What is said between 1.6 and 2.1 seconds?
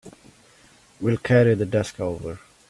desk